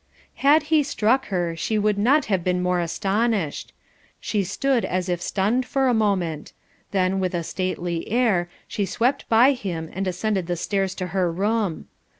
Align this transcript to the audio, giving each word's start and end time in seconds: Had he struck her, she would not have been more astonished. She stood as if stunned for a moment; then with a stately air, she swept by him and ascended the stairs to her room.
Had 0.41 0.63
he 0.73 0.81
struck 0.81 1.27
her, 1.27 1.55
she 1.55 1.77
would 1.77 1.99
not 1.99 2.25
have 2.25 2.43
been 2.43 2.59
more 2.59 2.79
astonished. 2.79 3.71
She 4.19 4.43
stood 4.43 4.83
as 4.83 5.07
if 5.09 5.21
stunned 5.21 5.63
for 5.63 5.87
a 5.87 5.93
moment; 5.93 6.53
then 6.89 7.19
with 7.19 7.35
a 7.35 7.43
stately 7.43 8.09
air, 8.09 8.49
she 8.67 8.87
swept 8.87 9.29
by 9.29 9.51
him 9.51 9.91
and 9.93 10.07
ascended 10.07 10.47
the 10.47 10.57
stairs 10.57 10.95
to 10.95 11.07
her 11.13 11.31
room. 11.31 11.85